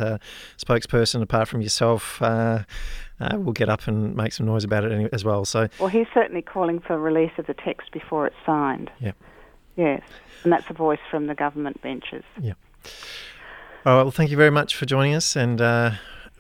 spokesperson 0.58 1.22
apart 1.22 1.48
from 1.48 1.62
yourself. 1.62 2.22
Uh, 2.22 2.64
will 3.20 3.54
get 3.54 3.68
up 3.68 3.88
and 3.88 4.16
make 4.16 4.32
some 4.32 4.46
noise 4.46 4.64
about 4.64 4.84
it 4.84 5.10
as 5.12 5.26
well. 5.26 5.44
So, 5.44 5.68
well, 5.80 5.90
he's 5.90 6.06
certainly 6.14 6.44
calling 6.44 6.80
for 6.80 7.00
release 7.00 7.32
of 7.40 7.48
the 7.48 7.56
text 7.56 7.92
before 7.92 8.28
it's 8.28 8.36
signed. 8.46 8.92
Yeah. 9.00 9.14
Yes, 9.76 10.02
and 10.44 10.52
that's 10.54 10.70
a 10.70 10.74
voice 10.74 11.00
from 11.10 11.28
the 11.28 11.36
government 11.36 11.82
benches. 11.82 12.24
Yeah. 12.40 12.54
All 13.86 13.96
right. 13.96 14.04
Well, 14.04 14.12
thank 14.12 14.32
you 14.32 14.38
very 14.38 14.52
much 14.52 14.76
for 14.76 14.86
joining 14.86 15.14
us, 15.14 15.36
and 15.36 15.62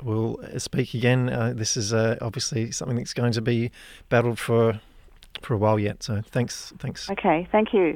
we'll 0.04 0.40
speak 0.58 0.94
again. 0.94 1.30
Uh, 1.30 1.54
this 1.56 1.78
is 1.78 1.94
uh, 1.94 2.18
obviously 2.22 2.72
something 2.72 2.98
that's 2.98 3.14
going 3.14 3.34
to 3.34 3.42
be 3.42 3.72
battled 4.10 4.40
for 4.40 4.80
for 5.42 5.54
a 5.54 5.58
while 5.58 5.80
yet. 5.80 6.04
So, 6.04 6.22
thanks. 6.22 6.74
Thanks. 6.80 7.10
Okay. 7.12 7.48
Thank 7.52 7.74
you. 7.74 7.96